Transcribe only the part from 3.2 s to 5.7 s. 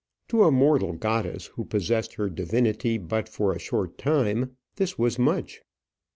for a short time, this was much.